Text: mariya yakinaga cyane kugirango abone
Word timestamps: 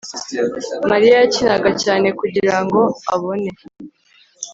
mariya 0.89 1.15
yakinaga 1.23 1.69
cyane 1.83 2.07
kugirango 2.19 2.79
abone 3.13 3.49